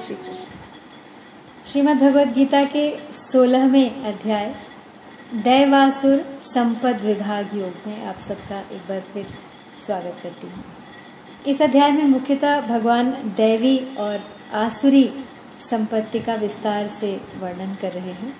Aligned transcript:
श्री 0.00 0.14
कृष्ण 0.14 0.58
श्रीमद् 1.66 1.98
भगवद 1.98 2.32
गीता 2.32 2.62
के 2.64 2.84
सोलहवें 3.12 4.02
अध्याय, 4.04 4.54
दैवासुर 5.34 6.18
संपद 6.42 7.00
विभाग 7.00 7.54
योग 7.54 7.86
में 7.86 8.04
आप 8.04 8.18
सबका 8.18 8.60
एक 8.60 8.88
बार 8.88 9.00
फिर 9.00 9.26
स्वागत 9.86 10.16
करती 10.22 10.46
हूँ। 10.46 10.64
इस 11.46 11.62
अध्याय 11.62 11.92
में 11.92 12.04
मुख्यतः 12.04 12.60
भगवान 12.60 13.10
दैवी 13.36 13.76
और 13.98 14.20
आसुरी 14.52 15.04
संपत्ति 15.70 16.20
का 16.20 16.34
विस्तार 16.34 16.88
से 16.88 17.20
वर्णन 17.40 17.74
कर 17.74 17.92
रहे 17.92 18.12
हैं। 18.12 18.34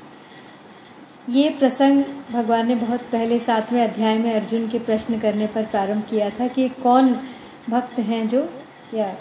ये 1.29 1.49
प्रसंग 1.51 2.05
भगवान 2.31 2.69
ने 2.69 2.75
बहुत 2.75 3.01
पहले 3.01 3.39
सातवें 3.39 3.83
अध्याय 3.89 4.19
में 4.19 4.33
अर्जुन 4.35 4.69
के 4.69 4.79
प्रश्न 4.79 5.19
करने 5.19 5.47
पर 5.47 5.65
प्रारंभ 5.65 6.05
किया 6.11 6.31
था 6.31 6.49
कि 6.49 6.69
कौन 6.69 7.15
भक्त 7.69 7.99
हैं 7.99 8.29
जो 8.29 8.49
या 8.95 9.15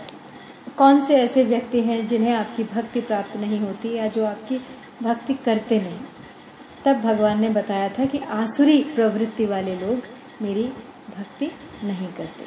कौन 0.78 1.06
से 1.06 1.16
ऐसे 1.16 1.44
व्यक्ति 1.44 1.82
हैं 1.82 2.08
जिन्हें 2.08 2.34
आपकी 2.34 2.64
भक्ति 2.64 3.02
प्राप्त 3.02 3.38
नहीं 3.38 3.60
होती 3.60 3.96
या 3.96 4.08
जो 4.08 4.26
आपकी 4.26 4.62
भक्ति 5.04 5.34
करते 5.34 5.80
नहीं? 5.80 6.00
तब 6.86 7.02
भगवान 7.02 7.42
ने 7.42 7.50
बताया 7.50 7.90
था 7.90 8.06
कि 8.06 8.18
आसुरी 8.18 8.84
प्रवृत्ति 8.84 9.46
वाले 9.46 9.76
लोग 9.76 10.02
मेरी 10.42 10.64
भक्ति 11.18 11.52
नहीं 11.84 12.08
करते। 12.08 12.46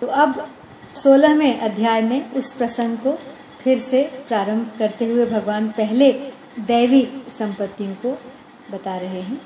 तो 0.00 0.06
अब 0.06 0.48
सोलहवें 0.94 1.58
अध्याय 1.58 2.02
में 2.02 2.32
उस 2.32 2.52
प्रसंग 2.52 2.98
को 2.98 3.18
फिर 3.60 3.78
से 3.78 4.02
प्रारंभ 4.28 4.70
करते 4.78 5.04
हुए 5.04 5.26
भगवान 5.26 5.68
पहले 5.68 6.12
दैवी 6.60 7.22
संपत्तियों 7.38 7.94
को 7.94 8.18
बता 8.70 8.96
रहे 8.96 9.20
हैं। 9.20 9.42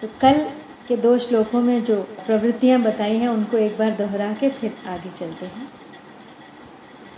तो 0.00 0.08
कल 0.20 0.50
के 0.88 0.96
दो 0.96 1.18
श्लोकों 1.18 1.60
में 1.60 1.84
जो 1.84 2.02
प्रवृत्तियाँ 2.02 2.80
बताई 2.80 3.16
हैं, 3.16 3.28
उनको 3.28 3.56
एक 3.56 3.78
बार 3.78 3.90
दोहरा 3.90 4.32
के 4.32 4.48
फिर 4.48 4.74
आगे 4.88 5.10
चलते 5.10 5.46
हैं। 5.46 5.68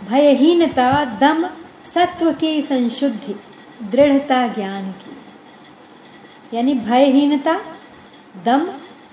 भयहीनता, 0.09 1.05
दम, 1.05 1.43
सत्व 1.95 2.33
की 2.33 2.61
संशुद्धि, 2.61 3.39
दृढ़ता 3.83 4.47
ज्ञान 4.47 4.91
की। 4.91 5.17
यानी 6.57 6.73
भयहीनता, 6.73 7.61
दम, 8.45 8.67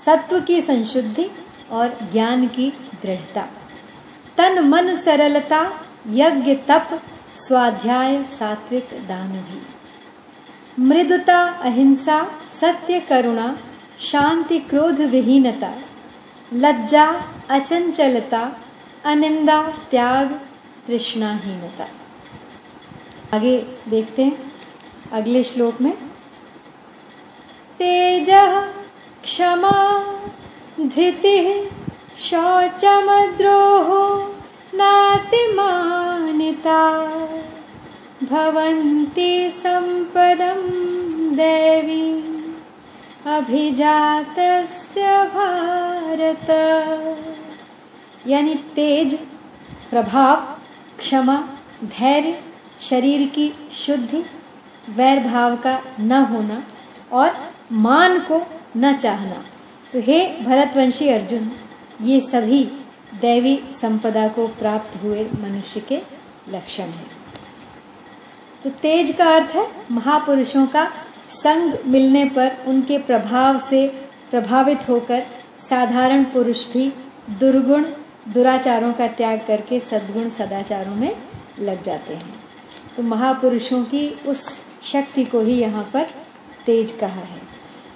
सत्व 0.06 0.41
की 0.41 0.61
संशुद्धि 0.61 1.31
और 1.70 1.98
ज्ञान 2.12 2.47
की 2.47 2.70
दृढ़ता। 3.03 3.48
तन, 4.36 4.69
मन, 4.69 4.97
सरलता, 4.97 5.72
यज्ञ, 6.06 6.55
तप, 6.55 7.03
स्वाध्याय, 7.36 8.25
सात्विक 8.25 8.89
दान 9.09 9.33
भी। 9.33 9.62
मृदुता, 10.83 11.42
अहिंसा, 11.44 12.31
सत्य, 12.61 13.00
करुणा, 13.00 13.59
शांति, 14.00 14.59
क्रोध, 14.59 15.00
विहीनता, 15.00 15.75
लज्जा, 16.53 17.25
अचंचलता, 17.50 18.56
अनिंदा, 19.05 19.62
त्याग 19.91 20.41
तृष्णाहीनता 20.89 21.86
आगे 23.33 23.67
देखते 23.89 24.22
हैं, 24.22 24.53
अगले 25.12 25.42
श्लोक 25.42 25.81
में। 25.81 25.98
तेज 27.78 28.27
क्षमा, 29.22 30.05
धृति 30.81 31.70
शौचमद्रोह 32.19 34.28
नातिमानिता 34.75 37.05
भवन्ति 38.31 39.50
सम्पदं 39.50 41.36
देवी। 41.36 42.25
अभिजातस्य 43.27 45.25
भारत। 45.25 46.47
यानी 48.27 48.55
तेज, 48.55 49.19
प्रभाव। 49.91 50.58
क्षमा, 50.98 51.48
धैर्य, 51.84 52.41
शरीर 52.80 53.28
की 53.28 53.52
शुद्धि 53.72 54.24
वैर 54.88 55.24
भाव 55.24 55.56
का 55.56 55.80
न 56.00 56.12
होना 56.12 56.62
और 57.12 57.32
मान 57.72 58.19
को 58.19 58.47
न 58.76 58.97
चाहना। 58.97 59.44
तो 59.92 60.00
हे 60.00 60.42
भरतवंशी 60.42 61.08
अर्जुन, 61.08 61.50
ये 62.03 62.20
सभी 62.20 62.64
दैवी 63.20 63.60
संपदा 63.81 64.28
को 64.28 64.47
प्राप्त 64.48 65.03
हुए 65.03 65.25
मनुष्य 65.25 65.81
के 65.81 66.00
लक्षण 66.48 66.82
हैं। 66.82 67.10
तो 68.64 68.70
तेज 68.70 69.14
का 69.16 69.25
अर्थ 69.25 69.50
है, 69.50 69.69
महापुरुषों 69.91 70.66
का 70.66 70.91
संग 71.31 71.78
मिलने 71.87 72.25
पर 72.25 72.56
उनके 72.66 72.98
प्रभाव 72.98 73.58
से 73.58 73.87
प्रभावित 74.31 74.88
होकर 74.88 75.22
साधारण 75.70 76.25
पुरुष 76.25 76.66
भी 76.72 76.92
दुर्गुण 77.31 77.84
दुराचारों 78.28 78.93
का 78.93 79.06
त्याग 79.09 79.41
करके 79.47 79.81
सद्गुण 79.81 80.28
सदाचारों 80.28 80.94
में 80.94 81.16
लग 81.61 81.83
जाते 81.83 82.15
हैं। 82.15 82.34
तो 82.97 83.03
महापुरुषों 83.03 83.83
की 83.84 84.09
उस 84.27 84.44
शक्ति 84.83 85.25
को 85.25 85.41
ही 85.41 85.59
यहाँ 85.61 85.83
पर 85.94 86.06
तेज 86.67 86.93
कहा 86.93 87.21
है। 87.22 87.41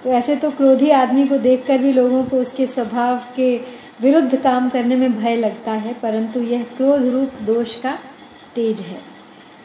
तो 0.03 0.09
ऐसे 0.09 0.35
तो 0.35 0.49
क्रोधी 0.51 0.89
आदमी 0.91 1.27
को 1.27 1.37
देखकर 1.37 1.77
भी 1.77 1.91
लोगों 1.93 2.23
को 2.23 2.37
उसके 2.37 2.67
स्वभाव 2.67 3.21
के 3.35 3.55
विरुद्ध 4.01 4.41
काम 4.41 4.69
करने 4.69 4.95
में 4.95 5.17
भय 5.17 5.35
लगता 5.35 5.71
है, 5.71 5.93
परंतु 5.93 6.41
यह 6.41 6.63
क्रोध 6.77 7.07
रूप 7.07 7.41
दोष 7.41 7.75
का 7.75 7.97
तेज 8.55 8.79
है। 8.79 8.99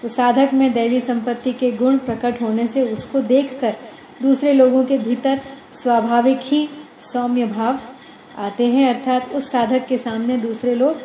तो 0.03 0.09
साधक 0.09 0.51
में 0.55 0.73
दैवी 0.73 1.01
संपत्ति 1.01 1.53
के 1.53 1.71
गुण 1.73 1.97
प्रकट 1.99 2.43
होने 2.43 2.67
से 2.67 2.83
उसको 2.93 3.21
देखकर 3.23 3.75
दूसरे 4.23 4.53
लोगों 4.53 4.85
के 4.85 4.99
भीतर 4.99 5.41
स्वाभाविक 5.73 6.39
ही 6.43 6.69
सौम्य 7.03 7.47
भाव 7.47 7.79
आते 8.39 8.67
हैं, 8.67 8.95
अर्थात 8.95 9.33
उस 9.33 9.51
साधक 9.51 9.87
के 9.87 9.99
सामने 9.99 10.37
दूसरे 10.37 10.75
लोग 10.75 11.01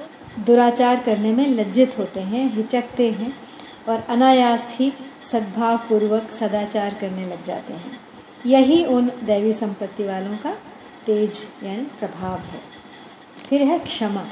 दुराचार 0.45 0.99
करने 0.99 1.31
में 1.31 1.47
लज्जित 1.47 1.97
होते 1.99 2.19
हैं, 2.19 2.49
हिचकते 2.53 3.09
हैं 3.11 3.33
और 3.89 4.03
अनायास 4.09 4.75
ही 4.79 4.91
सद्भाव 5.31 5.77
पूर्वक 5.77 6.29
सदाचार 6.31 6.93
करने 6.93 7.25
लग 7.27 7.43
जाते 7.45 7.73
हैं। 7.73 7.99
यही 8.45 8.83
उन 8.85 9.11
दैवी 9.23 9.53
संपत्ति 9.53 10.03
वालों 10.03 10.37
का 10.37 10.51
तेज 11.05 11.41
यानी 11.63 11.83
प्रभाव 11.99 12.39
है। 12.39 12.59
फिर 13.47 13.61
है 13.61 13.79
क्षमा, 13.79 14.25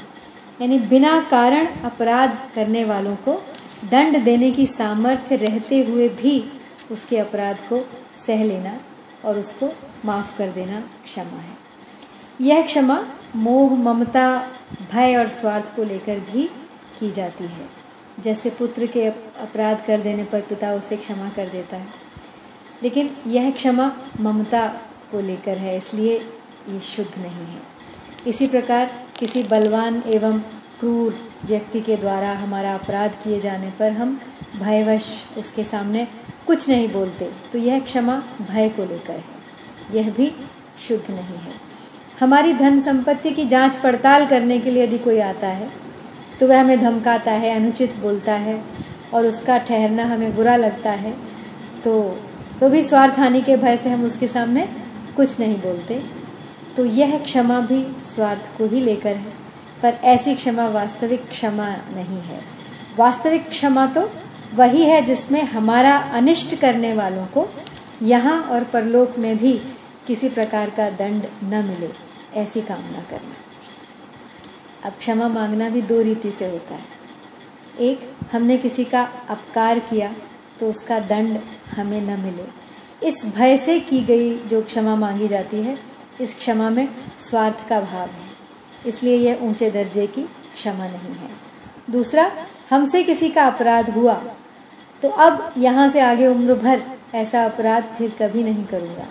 यानी 0.60 0.78
बिना 0.78 1.20
कारण 1.30 1.66
अपराध 1.84 2.38
करने 2.54 2.84
वालों 2.84 3.16
को 3.16 3.34
दंड 3.90 4.18
देने 4.24 4.50
की 4.50 4.66
सामर्थ्य 4.66 5.36
रहते 5.36 5.82
हुए 5.84 6.08
भी 6.08 6.44
उसके 6.90 7.18
अपराध 7.18 7.56
को 7.68 7.80
सह 8.26 8.44
लेना 8.44 8.78
और 9.24 9.38
उसको 9.38 9.72
माफ़ 10.04 10.38
कर 10.38 10.50
देना 10.50 10.80
क्षमा 11.04 11.40
है। 11.40 11.56
यह 12.42 12.62
क्षमा, 12.62 13.06
मोह, 13.36 13.74
ममता, 13.74 14.48
भय 14.92 15.16
और 15.16 15.28
स्वार्थ 15.28 15.76
को 15.76 15.84
लेकर 15.84 16.18
भी 16.18 16.50
की 17.00 17.12
जाती 17.12 17.44
है। 17.44 17.68
जैसे 18.20 18.50
पुत्र 18.50 18.86
के 18.86 19.06
अपराध 19.38 19.84
कर 19.86 20.00
देने 20.00 20.24
पर 20.24 20.40
पिता 20.40 20.72
उसे 20.72 20.96
क्षमा 20.96 21.28
कर 21.28 21.48
देता 21.48 21.76
है। 21.76 21.86
लेकिन 22.82 23.16
यह 23.26 23.50
क्षमा, 23.50 23.92
ममता 24.20 24.66
को 25.12 25.20
लेकर 25.20 25.58
है, 25.58 25.76
इसलिए 25.76 26.16
ये 26.68 26.80
शुद्ध 26.80 27.18
नहीं 27.18 27.46
है। 27.46 27.62
इसी 28.26 28.46
प्रकार 28.46 29.06
किसी 29.18 29.42
बलवान 29.42 30.02
एवं 30.06 30.38
क्रूर 30.80 31.32
व्यक्ति 31.44 31.80
के 31.80 31.96
द्वारा 31.96 32.32
हमारा 32.32 32.74
अपराध 32.74 33.10
किए 33.10 33.40
जाने 33.40 33.70
पर 33.70 33.92
हम 33.92 34.20
भयवश 34.56 35.24
उसके 35.38 35.64
सामने 35.64 36.08
कुछ 36.46 36.68
नहीं 36.68 36.88
बोलते। 36.88 37.32
तो 37.52 37.58
यह 37.58 37.80
क्षमा, 37.80 38.22
भय 38.50 38.68
को 38.68 38.84
लेकर 38.84 39.12
है। 39.12 39.24
यह 39.94 40.10
भी 40.10 40.32
शुद्ध 40.78 41.10
नहीं 41.10 41.38
है। 41.38 41.71
हमारी 42.20 42.52
धन 42.54 42.80
संपत्ति 42.80 43.30
की 43.30 43.44
जाँच 43.46 43.76
पड़ताल 43.76 44.26
करने 44.26 44.58
के 44.60 44.70
लिए 44.70 44.84
यदि 44.84 44.98
कोई 44.98 45.18
आता 45.20 45.48
है 45.48 45.68
तो 46.40 46.46
वह 46.46 46.60
हमें 46.60 46.80
धमकाता 46.80 47.32
है, 47.32 47.54
अनुचित 47.56 47.98
बोलता 48.00 48.34
है, 48.34 48.62
और 49.14 49.26
उसका 49.26 49.58
ठहरना 49.58 50.04
हमें 50.04 50.34
बुरा 50.36 50.56
लगता 50.56 50.90
है 50.92 51.12
तो 51.84 52.00
तो 52.60 52.68
भी 52.68 52.82
स्वार्थ 52.84 53.18
हानि 53.18 53.40
के 53.42 53.56
भय 53.56 53.76
से 53.76 53.90
हम 53.90 54.04
उसके 54.04 54.26
सामने 54.28 54.66
कुछ 55.16 55.38
नहीं 55.40 55.56
बोलते। 55.60 56.00
तो 56.76 56.84
यह 56.86 57.16
क्षमा 57.18 57.60
भी 57.62 57.82
स्वार्थ 58.06 58.56
को 58.58 58.66
ही 58.66 58.80
लेकर 58.80 59.16
है, 59.16 59.32
पर 59.82 59.94
ऐसी 60.04 60.34
क्षमा 60.34 60.66
वास्तविक 60.70 61.28
क्षमा 61.28 61.68
नहीं 61.94 62.20
है। 62.22 62.40
वास्तविक 62.98 63.48
क्षमा 63.48 63.86
तो 63.86 64.10
वही 64.54 64.84
है 64.84 65.00
जिसमें 65.02 65.42
हमारा 65.44 65.96
अनिष्ट 66.14 66.54
करने 66.60 66.92
वालों 66.94 67.26
को 67.26 67.48
यहाँ 68.02 68.40
और 68.42 68.64
परलोक 68.64 69.18
में 69.18 69.36
भी 69.38 69.60
किसी 70.06 70.28
प्रकार 70.28 70.70
का 70.70 70.88
दंड 70.90 71.26
न 71.44 71.64
मिले, 71.64 71.90
ऐसी 72.34 72.60
कामना 72.62 73.02
करना। 73.10 73.34
अब 74.84 74.92
क्षमा 74.92 75.28
मांगना 75.28 75.68
भी 75.70 75.82
दो 75.82 76.00
रीति 76.02 76.30
से 76.30 76.50
होता 76.50 76.74
है। 76.74 77.00
एक, 77.80 78.10
हमने 78.32 78.56
किसी 78.58 78.84
का 78.84 79.02
अपकार 79.28 79.78
किया 79.80 80.12
तो 80.60 80.70
उसका 80.70 80.98
दंड 81.00 81.38
हमें 81.76 82.00
न 82.00 82.18
मिले। 82.20 82.44
इस 83.02 83.24
भय 83.26 83.56
से 83.56 83.78
की 83.80 84.00
गई 84.00 84.36
जो 84.40 84.60
क्षमा 84.62 84.96
मांगी 84.96 85.28
जाती 85.28 85.62
है, 85.62 85.76
इस 86.20 86.36
क्षमा 86.36 86.68
में 86.70 86.88
स्वार्थ 87.20 87.68
का 87.68 87.80
भाव 87.80 88.08
है। 88.08 88.30
इसलिए 88.86 89.16
यह 89.16 89.38
ऊँचे 89.42 89.70
दर्जे 89.70 90.06
की 90.06 90.22
क्षमा 90.54 90.86
नहीं 90.86 91.14
है। 91.14 91.30
दूसरा, 91.90 92.30
हमसे 92.70 93.02
किसी 93.04 93.28
का 93.28 93.46
अपराध 93.46 93.90
हुआ 93.90 94.14
तो 95.02 95.08
अब 95.08 95.52
यहाँ 95.58 95.88
से 95.88 96.00
आगे 96.00 96.26
उम्र 96.26 96.54
भर 96.54 96.82
ऐसा 97.14 97.44
अपराध 97.44 97.84
फिर 97.96 98.10
कभी 98.20 98.42
नहीं 98.44 98.64
करूँगा। 98.64 99.06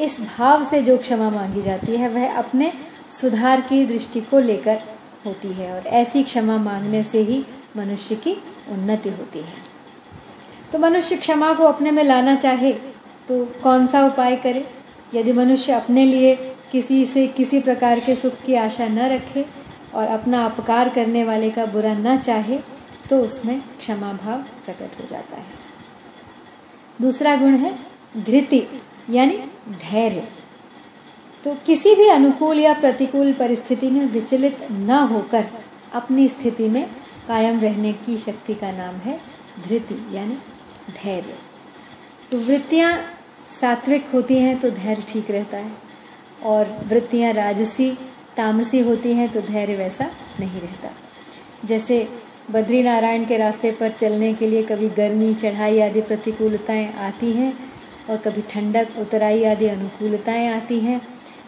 इस 0.00 0.20
भाव 0.20 0.64
से 0.64 0.80
जो 0.82 0.96
क्षमा 0.98 1.28
मांगी 1.30 1.62
जाती 1.62 1.96
है, 1.96 2.08
वह 2.08 2.36
अपने 2.38 2.72
सुधार 3.10 3.60
की 3.60 3.84
दृष्टि 3.86 4.20
को 4.20 4.38
लेकर 4.38 4.80
होती 5.26 5.52
है 5.52 5.72
और 5.74 5.86
ऐसी 5.86 6.22
क्षमा 6.22 6.56
मांगने 6.58 7.02
से 7.02 7.20
ही 7.20 7.44
मनुष्य 7.76 8.14
की 8.16 8.32
उन्नति 8.70 9.10
होती 9.10 9.38
है। 9.38 9.54
तो 10.72 10.78
मनुष्य 10.78 11.16
क्षमा 11.16 11.52
को 11.54 11.64
अपने 11.64 11.90
में 11.90 12.02
लाना 12.04 12.34
चाहे 12.36 12.72
तो 13.28 13.44
कौन 13.62 13.86
सा 13.86 14.04
उपाय 14.06 14.36
करे? 14.36 14.66
यदि 15.14 15.32
मनुष्य 15.32 15.72
अपने 15.72 16.04
लिए 16.04 16.34
किसी 16.72 17.04
से 17.06 17.26
किसी 17.26 17.60
प्रकार 17.60 18.00
के 18.00 18.14
सुख 18.14 18.42
की 18.46 18.54
आशा 18.54 18.86
न 18.86 19.08
रखे 19.08 19.44
और 19.94 20.06
अपना 20.06 20.44
अपकार 20.44 20.88
करने 20.88 21.24
वाले 21.24 21.50
का 21.50 21.64
बुरा 21.66 21.92
न 21.94 22.16
चाहे 22.18 22.58
तो 23.10 23.20
उसमें 23.20 23.60
क्षमा 23.78 24.12
भाव 24.14 24.42
प्रकट 24.64 25.00
हो 25.00 25.06
जाता 25.10 25.36
है। 25.36 25.46
दूसरा 27.00 27.34
गुण 27.36 27.56
है 27.56 27.72
धृति 28.16 28.66
यानी 29.08 29.36
धैर्य। 29.80 30.26
तो 31.44 31.54
किसी 31.66 31.94
भी 31.94 32.08
अनुकूल 32.08 32.58
या 32.58 32.72
प्रतिकूल 32.74 33.32
परिस्थिति 33.32 33.90
में 33.90 34.04
विचलित 34.06 34.66
न 34.70 34.98
होकर 35.10 35.46
अपनी 35.92 36.28
स्थिति 36.28 36.68
में 36.68 36.84
कायम 37.28 37.60
रहने 37.60 37.92
की 37.92 38.16
शक्ति 38.18 38.54
का 38.54 38.72
नाम 38.72 38.94
है 38.96 39.18
धृति, 39.68 39.98
यानी 40.12 40.34
धैर्य। 40.94 41.34
तो 42.32 42.38
वृत्तियाँ 42.38 42.96
सात्विक 43.60 44.10
होती 44.14 44.36
हैं 44.36 44.58
तो 44.60 44.70
धैर्य 44.70 45.02
ठीक 45.08 45.30
रहता 45.30 45.56
है, 45.56 45.72
और 46.42 46.66
वृत्तियाँ 46.88 47.32
राजसी, 47.32 47.90
तामसी 48.36 48.80
होती 48.80 49.12
हैं 49.12 49.28
तो 49.28 49.40
धैर्य 49.42 49.74
वैसा 49.74 50.10
नहीं 50.40 50.60
रहता। 50.60 50.90
जैसे 51.64 52.06
बद्री 52.50 52.82
नारायण 52.82 53.24
के 53.24 53.36
रास्ते 53.36 53.70
पर 53.72 53.90
चलने 53.90 54.32
के 54.34 54.46
लिए 54.46 54.62
कभी 54.62 54.88
गर्मी, 54.88 55.34
चढ़ाई 55.34 55.80
आदि 55.80 56.00
प्रतिकूलताएँ 56.00 56.92
आती 56.98 57.32
हैं 57.32 57.52
और 58.10 58.16
कभी 58.16 58.42
ठंडक, 58.50 58.98
उतराई 58.98 59.44
आदि 59.44 59.66
अनुकूलताएँ 59.66 60.48
आती 60.48 60.78
हैं, 60.80 61.00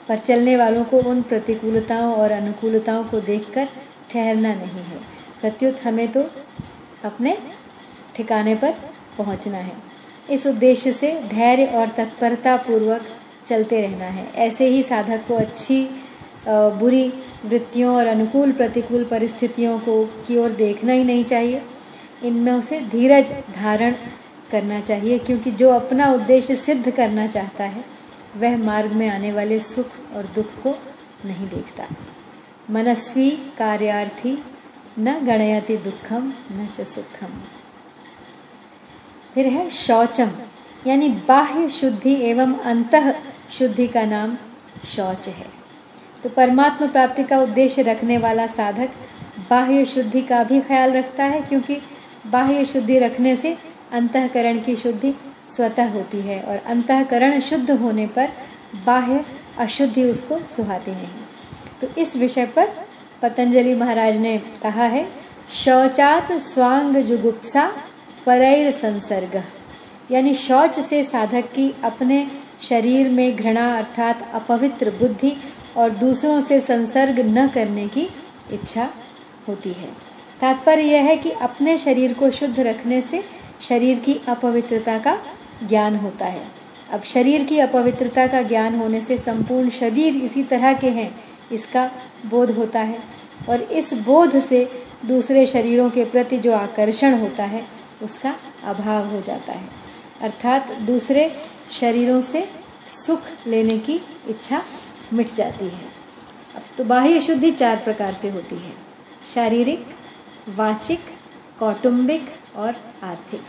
पर 0.09 0.19
चलने 0.19 0.57
वालों 0.57 0.85
को 0.85 0.99
उन 1.01 1.23
प्रतिकूलताओं 1.23 2.15
और 2.15 2.31
अनुकूलताओं 2.31 3.05
को 3.05 3.21
देखकर 3.21 3.69
ठहरना 4.11 4.55
नहीं 4.55 4.85
है। 4.85 4.99
प्रत्युत 5.41 5.81
हमें 5.85 6.07
तो 6.13 6.29
अपने 7.05 7.37
ठिकाने 8.17 8.55
पर 8.55 8.75
पहुँचना 9.19 9.59
है। 9.59 9.73
इस 10.31 10.47
उद्देश्य 10.47 10.93
से 10.93 11.13
धैर्य 11.29 11.67
और 11.67 11.89
तत्परता 11.89 12.57
पूर्वक 12.57 13.07
चलते 13.47 13.81
रहना 13.81 14.07
है। 14.07 14.27
ऐसे 14.39 14.67
ही 14.67 14.83
साधक 14.83 15.27
को 15.29 15.37
अच्छी 15.37 15.89
बुरी 16.49 17.07
वृत्तियों 17.45 17.95
और 17.97 18.07
अनुकूल 18.07 18.53
प्रतिकूल 18.53 19.05
परिस्थितियों 19.05 19.79
को 19.79 20.05
की 20.27 20.37
ओर 20.37 20.51
देखना 20.51 20.93
ही 20.93 21.05
नहीं 21.05 21.25
चाहिए। 21.25 21.63
इनमें 22.25 22.53
उसे 22.53 22.81
धीरज, 22.81 23.31
धारण 23.55 23.95
करना 24.51 24.81
चाहिए, 24.81 25.19
क्योंकि 25.19 25.51
जो 25.53 25.71
अपना 25.71 26.11
उद्देश्य 26.13 26.57
सिद्ध 26.57 26.91
करना 26.91 27.27
चाहता 27.27 27.65
है, 27.65 27.85
वह 28.37 28.57
मार्ग 28.57 28.93
में 28.93 29.09
आने 29.09 29.33
वाले 29.33 29.61
सुख 29.61 30.15
और 30.17 30.27
दुख 30.35 30.63
को 30.63 30.75
नहीं 31.27 31.49
देखता। 31.49 31.87
मनस्वी 32.71 33.31
कार्यार्थी, 33.59 34.37
न 34.99 35.19
गणयति 35.27 35.77
दुखम, 35.77 36.33
न 36.53 36.67
च 36.75 36.85
सुखम। 36.87 37.41
फिर 39.35 39.47
है 39.47 39.69
शौचम, 39.71 40.31
यानी 40.87 41.09
बाह्य 41.29 41.69
शुद्धि 41.71 42.15
एवं 42.23 42.55
अंत 42.65 42.95
शुद्धि 43.51 43.87
का 43.87 44.05
नाम 44.05 44.37
शौच 44.87 45.29
है। 45.29 45.47
तो 46.23 46.29
परमात्मा 46.29 46.87
प्राप्ति 46.89 47.25
का 47.25 47.39
उद्देश्य 47.39 47.83
रखने 47.83 48.19
वाला 48.19 48.47
साधक 48.47 48.91
बाह्य 49.51 49.85
शुद्धि 49.85 50.23
का 50.23 50.43
भी 50.45 50.61
ख्याल 50.61 50.93
रखता 50.93 51.25
है, 51.25 51.41
क्योंकि 51.41 51.81
बाह्य 52.27 52.65
शुद्धि 52.65 52.99
रखने 52.99 53.37
से 53.37 53.57
अंतकरण 53.93 54.59
की 54.59 54.77
शुद्धि 54.77 55.15
स्वतः 55.57 55.93
होती 55.93 56.21
है 56.21 56.41
और 56.43 56.57
अंतकरण 56.57 57.41
शुद्ध 57.41 57.71
होने 57.71 58.07
पर 58.07 58.29
बाह्य 58.87 59.25
अशुद्धि 59.59 60.05
उसको 60.05 60.39
सुहाती 60.39 60.91
नहीं। 60.91 61.25
तो 61.81 62.01
इस 62.01 62.17
विषय 62.17 62.47
पर 62.47 62.69
पतंजलि 63.23 63.75
महाराज 63.75 64.17
ने 64.17 64.37
कहा 64.63 64.85
है, 64.85 65.07
शौचात 65.53 66.33
स्वांग 66.33 66.97
जुगुप्सा 66.97 67.73
परैर 68.27 68.71
संसर्ग। 68.71 69.43
यानी 70.11 70.35
शौच 70.35 70.79
से 70.81 71.05
साधक 71.05 71.45
की 71.45 71.75
अपने 71.85 72.27
शरीर 72.63 73.09
में 73.09 73.37
घृणा 73.37 73.77
अर्थात 73.77 74.31
अपवित्र 74.35 74.91
बुद्धि 74.91 75.37
और 75.77 75.91
दूसरों 75.91 76.41
से 76.43 76.61
संसर्ग 76.61 77.19
न 77.19 77.49
करने 77.49 77.89
की 77.89 78.09
इच्छा 78.53 78.89
होती 79.49 79.73
है। 79.73 79.89
तात्पर्य 80.41 80.83
यह 80.83 81.03
है 81.03 81.17
कि 81.17 81.31
अपने 81.31 81.79
शरीर 81.79 82.15
को 82.15 82.31
शुद्ध 82.31 82.61
रखने 82.61 83.01
से 83.01 83.23
शरीर 83.63 83.99
की 83.99 84.21
अपवित्रता 84.29 84.99
का 84.99 85.19
ज्ञान 85.69 85.97
होता 85.97 86.27
है। 86.27 86.49
अब 86.93 87.03
शरीर 87.03 87.45
की 87.45 87.59
अपवित्रता 87.59 88.27
का 88.27 88.43
ज्ञान 88.43 88.75
होने 88.75 89.01
से 89.01 89.19
संपूर्ण 89.19 89.71
शरीर 89.71 90.17
इसी 90.17 90.45
तरह 90.45 90.75
के 90.75 90.89
हैं, 90.89 91.25
इसका 91.53 91.91
बोध 92.27 92.51
होता 92.51 92.81
है। 92.81 92.99
और 93.49 93.63
इस 93.63 93.95
बोध 93.95 94.41
से 94.41 94.69
दूसरे 95.07 95.47
शरीरों 95.47 95.91
के 95.91 96.05
प्रति 96.05 96.39
जो 96.39 96.53
आकर्षण 96.53 97.19
होता 97.19 97.45
है, 97.45 97.67
उसका 98.03 98.37
अभाव 98.65 99.07
हो 99.07 99.21
जाता 99.21 99.53
है। 99.53 99.69
अर्थात 100.21 100.73
दूसरे 100.73 101.33
शरीरों 101.73 102.21
से 102.21 102.49
सुख 103.07 103.21
लेने 103.47 103.79
की 103.79 104.01
इच्छा 104.29 104.63
मिट 105.13 105.35
जाती 105.35 105.65
है। 105.65 106.01
अब 106.57 106.63
तो 106.79 106.85
बाह्य 106.85 107.21
शुद्धि 107.21 107.51
चार 107.51 107.77
प्रकार 107.77 108.15
से 108.15 108.31
होती 108.31 108.55
है। 108.55 108.73
शारीरिक, 109.35 109.87
वाचिक, 110.49 111.01
कौटुंबिक 111.59 112.23
और 112.57 112.77
आर्थिक। 113.05 113.41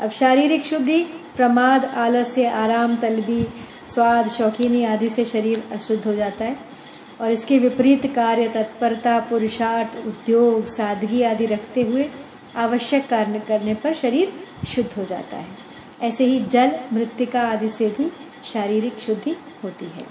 अब 0.00 0.10
शारीरिक 0.10 0.66
शुद्धि, 0.66 1.04
प्रमाद, 1.36 1.84
आलस्य, 1.84 2.46
आराम, 2.46 2.96
तलबी, 2.96 3.46
स्वाद, 3.88 4.28
शौकीनी 4.28 4.84
आदि 4.84 5.08
से 5.08 5.24
शरीर 5.24 5.64
अशुद्ध 5.72 6.04
हो 6.04 6.14
जाता 6.14 6.44
है। 6.44 6.58
और 7.20 7.30
इसके 7.30 7.58
विपरीत 7.58 8.14
कार्य, 8.14 8.48
तत्परता, 8.48 9.18
पुरुषार्थ, 9.18 10.06
उद्योग, 10.06 10.66
सादगी 10.66 11.22
आदि 11.22 11.46
रखते 11.46 11.82
हुए 11.82 12.10
आवश्यक 12.56 13.08
कार्य 13.08 13.40
करने 13.40 13.74
पर 13.74 13.94
शरीर 13.94 14.32
शुद्ध 14.66 14.90
हो 14.98 15.04
जाता 15.04 15.36
है। 15.36 15.48
ऐसे 16.02 16.24
ही 16.24 16.40
जल, 16.40 16.80
मृतिका 16.92 17.42
आदि 17.42 17.68
से 17.68 17.88
भी 17.88 18.12
शारीरिक 18.52 18.98
शुद्धि 18.98 19.36
होती 19.64 19.84
है। 19.84 20.06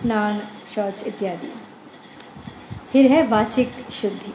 स्नान, 0.00 0.42
शौच 0.74 1.04
इत्यादि। 1.06 1.52
फिर 2.92 3.12
है 3.12 3.26
वाचिक 3.26 3.70
शुद्धि। 3.92 4.34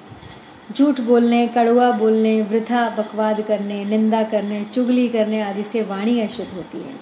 झूठ 0.78 1.02
बोलने, 1.02 1.48
कड़वा 1.48 1.92
बोलने, 1.92 2.42
वृथा, 2.42 2.90
बकवाद 2.90 3.42
करने, 3.42 3.86
निंदा 3.86 4.24
करने, 4.24 4.64
चुगली 4.64 5.10
करने 5.10 5.42
आदि 5.42 5.64
से 5.64 5.82
वाणी 5.82 6.20
अशुद्ध 6.20 6.54
होती 6.54 6.78
है। 6.78 6.96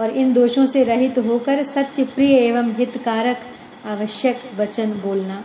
और 0.00 0.10
इन 0.10 0.32
दोषों 0.32 0.66
से 0.66 0.82
रहित 0.82 1.18
होकर 1.18 1.62
सत्य 1.62 2.04
प्रिय 2.04 2.34
एवं 2.34 2.72
हितकारक, 2.72 3.38
आवश्यक 3.86 4.36
वचन 4.56 4.92
बोलना, 4.92 5.44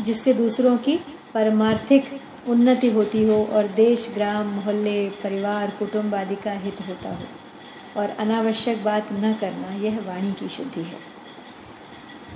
जिससे 0.00 0.34
दूसरों 0.34 0.76
की 0.76 0.96
परमार्थिक 1.34 2.04
उन्नति 2.48 2.90
होती 2.90 3.28
हो 3.28 3.44
और 3.44 3.66
देश, 3.66 4.08
ग्राम, 4.14 4.46
मोहल्ले, 4.46 5.08
परिवार, 5.08 5.72
कुटुंब 5.78 6.14
आदि 6.14 6.36
का 6.36 6.52
हित 6.52 6.76
होता 6.88 7.08
हो। 7.10 7.24
और 8.00 8.10
अनावश्यक 8.10 8.84
बात 8.84 9.08
न 9.12 9.36
करना, 9.40 9.84
यह 9.84 9.98
वाणी 9.98 10.32
की 10.32 10.48
शुद्धि 10.48 10.82
है। 10.82 10.98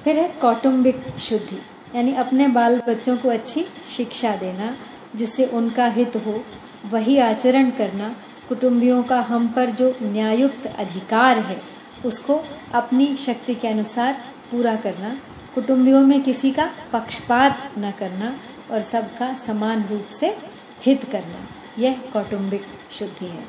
फिर 0.04 0.18
है 0.18 0.28
कौटुंबिक 0.28 1.18
शुद्धि। 1.18 1.62
यानी 1.94 2.14
अपने 2.14 2.48
बाल 2.48 2.80
बच्चों 2.88 3.16
को 3.16 3.28
अच्छी 3.28 3.66
शिक्षा 3.96 4.36
देना, 4.36 4.76
जिससे 5.16 5.46
उनका 5.46 5.86
हित 5.86 6.16
हो, 6.16 6.44
वही 6.86 7.18
आचरण 7.18 7.70
करना, 7.70 8.16
कुटुंबियों 8.48 9.02
का 9.02 9.20
हम 9.20 9.48
पर 9.48 9.70
जो 9.70 9.96
न्यायुक्त 10.02 10.66
अधिकार 10.66 11.38
है, 11.38 11.62
उसको 12.04 12.44
अपनी 12.74 13.16
शक्ति 13.16 13.54
के 13.54 13.68
अनुसार 13.68 14.12
पूरा 14.50 14.76
करना, 14.76 15.16
कुटुंबियों 15.54 16.00
में 16.00 16.22
किसी 16.22 16.50
का 16.50 16.70
पक्षपात 16.92 17.70
न 17.78 17.90
करना 17.90 18.36
और 18.70 18.82
सबका 18.82 19.34
समान 19.34 19.84
रूप 19.86 20.08
से 20.08 20.36
हित 20.82 21.04
करना, 21.12 21.46
यह 21.78 22.00
कौटुंबिक 22.12 22.62
शुद्धि 22.98 23.26
है। 23.26 23.44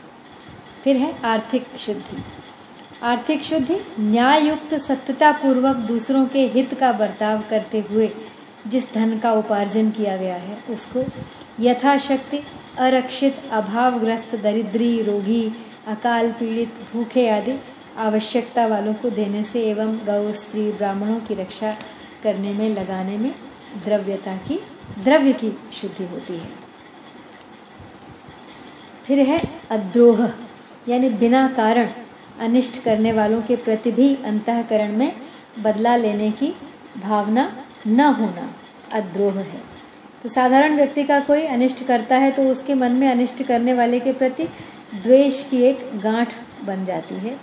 फिर 0.84 0.98
है 0.98 1.22
आर्थिक 1.24 1.68
शुद्धि। 1.80 2.24
आर्थिक 3.04 3.44
शुद्धि 3.44 3.76
न्याय 4.00 4.48
युक्त 4.48 4.74
सत्यता 4.74 5.32
पूर्वक 5.32 5.76
दूसरों 5.76 6.26
के 6.26 6.48
हित 6.48 6.74
का 6.74 6.92
बर्ताव 6.92 7.44
करते 7.50 7.86
हुए 7.92 8.12
जिस 8.68 8.94
धन 8.94 9.20
का 9.20 9.34
उपार्जन 9.34 9.90
किया 9.90 10.18
गया 10.18 10.36
है, 10.36 10.58
उसको 10.70 11.04
यथाशक्ति, 11.60 12.44
अरक्षित, 12.78 13.36
अभावग्रस्त, 13.52 14.36
दरिद्री, 14.36 15.02
रोगी, 15.02 15.52
अकाल 15.88 16.32
पीड़ित, 16.32 16.74
भूखे 16.94 17.30
आदि 17.30 17.60
आवश्यकता 17.98 18.68
वालों 18.68 18.94
को 18.94 19.10
देने 19.10 19.44
से 19.44 19.62
एवं 19.62 19.98
गौ, 19.98 20.32
स्त्री, 20.32 20.72
ब्राह्मणों 20.72 21.20
की 21.20 21.34
रक्षा 21.34 21.76
करने 22.24 22.54
में, 22.54 22.70
लगाने 22.70 23.18
में 23.18 23.32
द्रव्यता 23.86 24.36
की, 24.36 24.60
द्रव्य 25.04 25.34
की 25.34 25.60
शुद्धि 25.74 26.06
होती 26.06 26.34
है। 26.34 26.50
फिर 29.06 29.20
है 29.20 29.42
अद्रोह, 29.72 30.30
यानी 30.90 31.10
बिना 31.10 31.48
कारण। 31.48 31.90
अनिष्ट 32.40 32.82
करने 32.84 33.12
वालों 33.14 33.42
के 33.42 33.56
प्रति 33.56 33.92
भी 33.92 34.14
अंतकरण 34.26 34.92
में 34.92 35.12
बदला 35.60 35.96
लेने 35.96 36.32
की 36.32 36.54
भावना 37.04 37.52
न 37.88 38.02
होना 38.12 38.50
अद्रोह 38.94 39.34
है। 39.34 39.62
तो 40.24 40.30
साधारण 40.30 40.76
व्यक्ति 40.76 41.04
का 41.04 41.20
कोई 41.20 41.46
अनिष्ट 41.46 41.86
करता 41.86 42.18
है 42.18 42.32
तो 42.32 42.44
उसके 42.44 42.74
मन 42.74 42.92
में 42.92 43.08
अनिष्ट 43.08 43.44
करने 43.44 43.74
वाले 43.74 44.00
के 44.00 44.14
प्रति 44.14 44.44
द्वेष 45.04 45.44
की 45.50 45.62
एक 45.64 45.90
गांठ 46.04 46.34
बन 46.66 46.86
जाती 46.86 47.16
है 47.16 47.36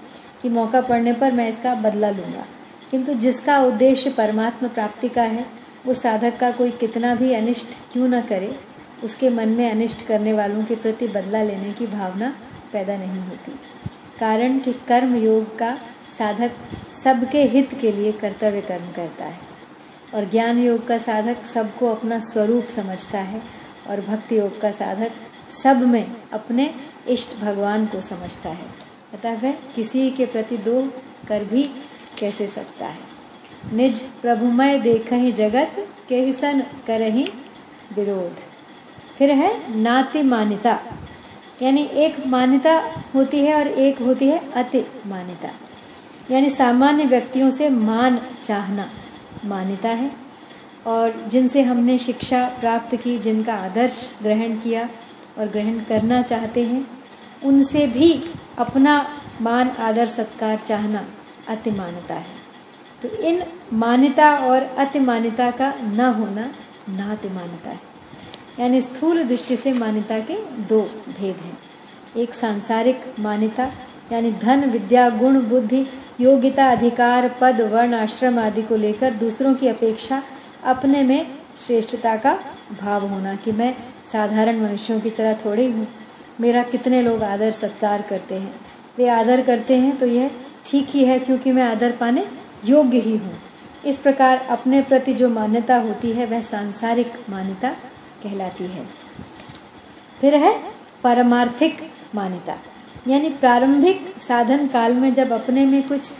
कि 0.42 0.48
मौका 0.48 0.80
पड़ने 0.80 1.12
पर 1.12 1.32
मैं 1.32 1.48
इसका 1.48 1.74
बदला 1.74 2.10
लूँगा। 2.10 2.44
किंतु 2.90 3.14
जिसका 3.14 3.58
उद्देश्य 3.58 4.10
परमात्मा 4.10 4.68
प्राप्ति 4.68 5.08
का 5.08 5.22
है 5.22 5.46
उस 5.86 6.02
साधक 6.02 6.36
का 6.38 6.50
कोई 6.50 6.70
कितना 6.70 7.14
भी 7.14 7.32
अनिष्ट 7.34 7.74
क्यों 7.92 8.08
न 8.08 8.20
करे, 8.20 8.54
उसके 9.04 9.28
मन 9.28 9.48
में 9.48 9.70
अनिष्ट 9.70 10.06
करने 10.06 10.32
वालों 10.32 10.64
के 10.64 10.74
प्रति 10.74 11.06
बदला 11.08 11.42
लेने 11.42 11.72
की 11.72 11.86
भावना 11.86 12.34
पैदा 12.72 12.96
नहीं 12.96 13.20
होती। 13.20 13.52
कारण 14.24 14.58
कि 14.58 14.72
कर्म 14.72 15.16
योग 15.16 15.58
का 15.58 15.78
साधक 16.18 16.50
सबके 17.04 17.44
हित 17.44 17.78
के 17.80 17.92
लिए 17.92 18.12
कर्तव्य 18.12 18.60
कर्म 18.60 18.92
करता 18.96 19.24
है। 19.24 19.38
और 20.14 20.30
ज्ञान 20.30 20.58
योग 20.58 20.86
का 20.86 20.98
साधक 20.98 21.46
सबको 21.46 21.86
अपना 21.86 22.20
स्वरूप 22.20 22.64
समझता 22.64 23.18
है 23.18 23.42
और 23.90 24.00
भक्ति 24.00 24.38
योग 24.38 24.60
का 24.60 24.70
साधक 24.70 25.10
सब 25.64 25.86
में 25.86 26.16
अपने 26.32 26.74
इष्ट 27.08 27.40
भगवान 27.40 27.86
को 27.86 28.00
समझता 28.00 28.48
है। 28.48 28.66
अतः 29.14 29.40
वह 29.42 29.52
किसी 29.52 30.10
के 30.10 30.26
प्रति 30.26 30.56
दो 30.56 30.92
कर 31.28 31.44
भी 31.44 31.70
कैसे 32.18 32.46
सकता 32.46 32.86
है? 32.86 33.00
निज 33.72 34.00
प्रभुमय 34.00 34.78
देख 34.78 35.12
ही 35.12 35.32
जगत 35.32 35.70
के 36.08 36.32
सन 36.32 36.62
करही 36.86 37.32
विरोध। 37.96 38.36
फिर 39.18 39.30
है 39.30 39.76
नाति 39.76 40.22
मान्यता 40.22 40.80
यानी 41.62 41.82
एक 41.82 42.26
मान्यता 42.26 42.90
होती 43.14 43.40
है 43.40 43.54
और 43.54 43.68
एक 43.68 43.98
होती 43.98 44.26
है 44.26 44.52
अति 44.52 44.86
मान्यता। 45.06 45.48
यानी 46.30 46.50
सामान्य 46.50 47.04
व्यक्तियों 47.04 47.50
से 47.50 47.70
मान 47.70 48.20
चाहना 48.44 48.88
मान्यता 49.44 49.88
है 49.88 50.10
और 50.86 51.24
जिनसे 51.28 51.62
हमने 51.62 51.98
शिक्षा 51.98 52.56
प्राप्त 52.60 52.96
की, 52.96 53.18
जिनका 53.18 53.54
आदर्श 53.54 54.18
ग्रहण 54.22 54.56
किया 54.56 54.88
और 55.38 55.48
ग्रहण 55.48 55.78
करना 55.78 56.22
चाहते 56.22 56.62
हैं, 56.64 56.88
उनसे 57.44 57.86
भी 57.86 58.24
अपना 58.58 59.06
मान, 59.42 59.68
आदर, 59.68 60.06
सत्कार, 60.06 60.58
चाहना 60.58 61.04
अति 61.48 61.70
मान्यता 61.70 62.14
है। 62.14 62.44
तो 63.02 63.08
इन 63.08 63.42
मान्यता 63.72 64.36
और 64.36 64.62
अति 64.62 64.98
मान्यता 64.98 65.50
का 65.50 65.74
न 65.82 66.00
होना 66.00 66.52
नाति 66.88 67.28
मान्यता 67.28 67.70
है। 67.70 67.93
यानी 68.60 68.80
स्थूल 68.82 69.22
दृष्टि 69.24 69.56
से 69.56 69.72
मान्यता 69.72 70.18
के 70.18 70.34
दो 70.68 70.80
भेद 71.08 71.36
हैं। 71.36 71.58
एक 72.16 72.34
सांसारिक 72.34 73.00
मान्यता, 73.20 73.64
यानी 74.12 74.32
धन, 74.32 74.64
विद्या, 74.70 75.08
गुण, 75.10 75.40
बुद्धि, 75.40 75.86
योग्यता, 76.20 76.70
अधिकार, 76.70 77.28
पद, 77.40 77.60
वर्ण, 77.60 77.94
आश्रम 77.94 78.38
आदि 78.38 78.62
को 78.62 78.76
लेकर 78.76 79.12
दूसरों 79.12 79.54
की 79.54 79.68
अपेक्षा 79.68 80.22
अपने 80.64 81.02
में 81.02 81.26
श्रेष्ठता 81.66 82.16
का 82.16 82.38
भाव 82.80 83.06
होना 83.06 83.34
कि 83.36 83.52
मैं 83.52 83.74
साधारण 84.12 84.60
मनुष्यों 84.60 85.00
की 85.00 85.10
तरह 85.10 85.34
थोड़ी 85.34 85.70
हूँ। 85.72 85.86
मेरा 86.40 86.62
कितने 86.62 87.02
लोग 87.02 87.22
आदर 87.22 87.50
सत्कार 87.50 88.02
करते 88.02 88.34
हैं? 88.34 88.54
वे 88.98 89.08
आदर 89.08 89.42
करते 89.42 89.76
हैं 89.76 89.96
तो 89.98 90.06
यह 90.06 90.30
ठीक 90.66 90.86
ही 90.88 91.04
है 91.04 91.18
क्योंकि 91.18 91.52
मैं 91.52 91.62
आदर 91.62 91.92
पाने 91.92 92.26
योग्य 92.64 92.98
ही 92.98 93.16
हूँ। 93.16 93.34
इस 93.86 93.98
प्रकार 93.98 94.38
अपने 94.38 94.82
प्रति 94.82 95.14
जो 95.14 95.28
मान्यता 95.28 95.76
होती 95.76 96.12
है, 96.12 96.26
वह 96.26 96.42
सांसारिक 96.42 97.12
मान्यता 97.30 97.74
कहलाती 98.24 98.64
है। 98.64 98.84
फिर 100.20 100.34
है 100.34 100.52
परमार्थिक 101.02 101.90
मान्यता, 102.14 102.56
यानी 103.08 103.30
प्रारंभिक 103.30 104.14
साधन 104.28 104.66
काल 104.66 104.94
में 104.94 105.14
जब 105.14 105.32
अपने 105.32 105.66
में 105.66 105.88
कुछ 105.88 106.12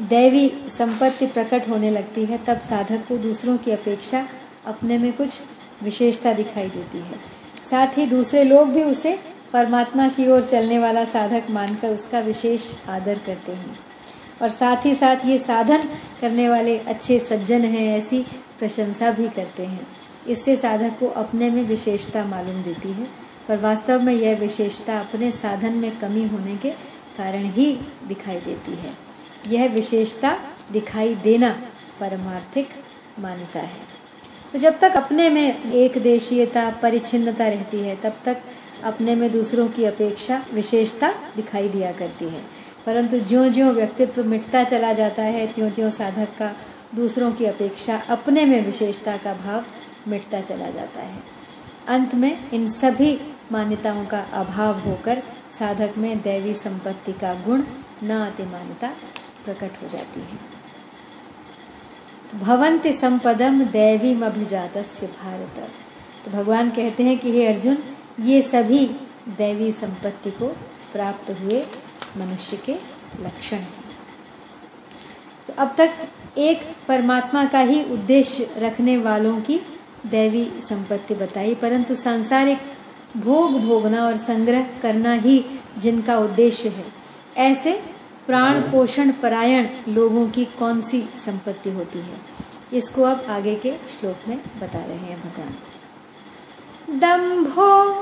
दैवी 0.00 0.48
संपत्ति 0.78 1.26
प्रकट 1.26 1.68
होने 1.68 1.90
लगती 1.90 2.24
है, 2.24 2.38
तब 2.38 2.60
साधक 2.60 3.06
को 3.08 3.18
दूसरों 3.18 3.56
की 3.56 3.70
अपेक्षा 3.70 4.26
अपने 4.66 4.98
में 4.98 5.12
कुछ 5.12 5.40
विशेषता 5.82 6.32
दिखाई 6.32 6.68
देती 6.68 6.98
है। 6.98 7.14
साथ 7.70 7.98
ही 7.98 8.06
दूसरे 8.06 8.44
लोग 8.44 8.68
भी 8.68 8.82
उसे 8.82 9.18
परमात्मा 9.52 10.08
की 10.08 10.28
ओर 10.28 10.42
चलने 10.42 10.78
वाला 10.78 11.04
साधक 11.04 11.50
मानकर 11.50 11.88
उसका 11.88 12.20
विशेष 12.20 12.70
आदर 12.88 13.18
करते 13.26 13.52
हैं। 13.52 13.78
और 14.42 14.48
साथ 14.48 14.86
ही 14.86 14.94
साथ 14.94 15.26
ये 15.26 15.38
साधन 15.38 15.88
करने 16.20 16.48
वाले 16.48 16.78
अच्छे 16.78 17.18
सज्जन 17.18 17.60
हैं, 17.60 17.98
ऐसी 17.98 18.26
प्रशंसा 18.58 19.10
भी 19.10 19.28
करते 19.28 19.66
हैं। 19.66 19.86
इससे 20.28 20.56
साधक 20.56 20.98
को 21.00 21.06
अपने 21.06 21.50
में 21.50 21.62
विशेषता 21.62 22.24
मालूम 22.24 22.62
देती 22.62 22.92
है, 22.92 23.06
पर 23.48 23.58
वास्तव 23.58 24.02
में 24.02 24.14
यह 24.14 24.36
विशेषता 24.36 24.98
अपने 25.00 25.30
साधन 25.30 25.72
में 25.72 25.98
कमी 25.98 26.28
होने 26.28 26.56
के 26.56 26.70
कारण 27.18 27.44
ही 27.44 27.78
दिखाई 28.08 28.40
देती 28.40 28.72
है। 28.72 28.90
यह 29.48 29.74
विशेषता 29.74 30.38
दिखाई 30.72 31.14
देना 31.14 31.62
परमार्थिक 32.00 32.68
मान्यता 33.18 33.60
है। 33.60 34.02
तो 34.52 34.58
जब 34.58 34.78
तक 34.78 34.92
अपने 34.96 35.28
में 35.28 35.72
एक 35.72 35.98
देशीयता 35.98 36.70
परिचिन्नता 36.82 37.46
रहती 37.46 37.78
है, 37.78 37.96
तब 37.96 38.16
तक 38.24 38.42
अपने 38.84 39.14
में 39.14 39.32
दूसरों 39.32 39.68
की 39.68 39.84
अपेक्षा 39.84 40.44
विशेषता 40.54 41.14
दिखाई 41.36 41.68
दिया 41.68 41.92
करती 41.92 42.24
है। 42.24 42.42
परंतु 42.86 43.20
ज्यो 43.20 43.48
ज्यो 43.48 43.66
व्यक्तित्व 43.66 44.24
मिटता 44.24 44.64
चला 44.64 44.92
जाता 44.92 45.22
है 45.22 45.46
त्यों 45.46 45.70
त्यों 45.70 45.90
साधक 45.90 46.28
का, 46.38 46.56
दूसरों 46.94 47.32
की 47.32 47.44
अपेक्षा 47.44 47.96
अपने 47.96 48.44
में 48.44 48.66
विशेषता 48.66 49.16
का 49.16 49.32
भाव 49.32 49.64
मिटता 50.08 50.40
चला 50.40 50.70
जाता 50.70 51.00
है। 51.00 51.22
अंत 51.88 52.14
में 52.14 52.50
इन 52.50 52.68
सभी 52.68 53.20
मान्यताओं 53.52 54.06
का 54.06 54.20
अभाव 54.20 54.78
होकर 54.78 55.22
साधक 55.58 55.94
में 55.98 56.22
दैवी 56.22 56.54
संपत्ति 56.54 57.12
का 57.12 57.34
गुण 57.34 57.62
न 58.02 58.10
अति 58.10 58.42
मान्यता 58.42 58.88
प्रकट 59.44 59.82
हो 59.82 59.88
जाती 59.88 60.20
है। 60.20 60.62
भवंति 62.40 62.92
संपदम 62.92 63.64
दैवीम 63.64 64.26
अभिजात 64.26 64.78
भारत। 65.02 65.70
तो 66.24 66.30
भगवान 66.30 66.70
कहते 66.70 67.02
हैं 67.02 67.18
कि 67.18 67.30
हे 67.30 67.46
अर्जुन, 67.46 67.78
ये 68.20 68.42
सभी 68.42 68.86
दैवी 69.28 69.72
संपत्ति 69.72 70.30
को 70.30 70.48
प्राप्त 70.92 71.30
हुए 71.30 71.66
मनुष्य 72.16 72.56
के 72.56 72.74
लक्षण 73.20 73.56
हैं। 73.56 73.84
तो 75.46 75.54
अब 75.58 75.74
तक 75.78 75.90
एक 76.38 76.76
परमात्मा 76.88 77.44
का 77.44 77.58
ही 77.58 77.84
उद्देश्य 77.84 78.50
रखने 78.58 78.98
वालों 78.98 79.40
की 79.40 79.60
दैवी 80.06 80.52
संपत्ति 80.68 81.14
बताई, 81.14 81.54
परंतु 81.54 81.94
सांसारिक 81.94 82.58
भोग 83.16 83.60
भोगना 83.60 84.06
और 84.06 84.16
संग्रह 84.16 84.66
करना 84.82 85.12
ही 85.12 85.44
जिनका 85.78 86.18
उद्देश्य 86.18 86.68
है। 86.68 86.84
ऐसे 87.36 87.82
प्राण 88.26 88.60
पोषण 88.60 89.12
परायण 89.12 89.66
लोगों 89.88 90.30
की 90.30 90.44
कौन 90.44 90.82
सी 90.82 91.00
संपत्ति 91.00 91.70
होती 91.70 91.98
है? 91.98 92.16
इसको 92.72 93.02
अब 93.02 93.24
आगे 93.28 93.54
के 93.54 93.70
श्लोक 93.70 94.16
में 94.28 94.38
बता 94.38 94.78
रहे 94.78 94.96
हैं 94.96 95.20
भगवान। 95.20 96.98
दंभो 96.98 97.92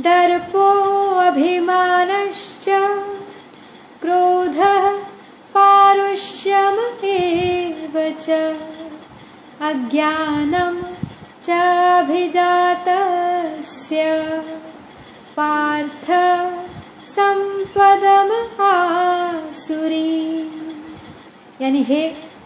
दर्पो 0.00 1.10
अभिमानश्च 1.10 2.66
क्रोधः 4.00 5.04
पारुष्यमेव 5.54 8.16
च। 8.20 8.56
अज्ञानं 9.60 10.82
चाभिजातस्य 11.46 12.84
पार्थ 15.36 16.06
संपदम 17.08 18.30
आसुरी 18.64 20.12
यानी 21.62 21.82
हे 21.82 22.00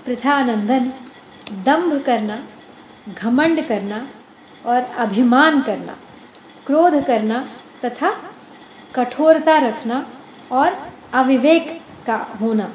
प्रथानंदन, 0.05 0.85
दंभ 1.65 1.93
करना, 2.07 2.39
घमंड 3.15 3.67
करना 3.69 3.99
और 4.67 4.83
अभिमान 4.99 5.61
करना, 5.63 5.95
क्रोध 6.67 6.95
करना 7.07 7.39
तथा 7.85 8.11
कठोरता 8.95 9.57
रखना 9.59 10.07
और 10.53 10.69
अविवेक 11.15 11.65
का 12.07 12.17
होना, 12.41 12.69